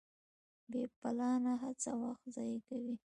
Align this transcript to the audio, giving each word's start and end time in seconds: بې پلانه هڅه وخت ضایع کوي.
بې 0.71 0.83
پلانه 0.99 1.53
هڅه 1.63 1.91
وخت 2.03 2.23
ضایع 2.35 2.59
کوي. 2.67 2.95